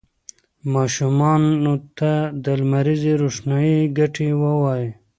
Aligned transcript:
ماشومانو 0.73 1.73
ته 1.97 2.11
د 2.43 2.45
لمریزې 2.59 3.13
روښنايي 3.21 3.79
ګټې 3.97 4.29
ووایئ. 4.41 4.87